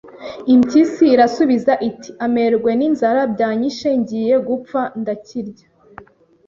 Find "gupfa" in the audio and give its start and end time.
4.47-4.81